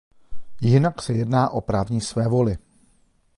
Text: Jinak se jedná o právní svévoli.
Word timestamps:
Jinak 0.61 1.01
se 1.01 1.13
jedná 1.13 1.49
o 1.49 1.61
právní 1.61 2.01
svévoli. 2.01 2.57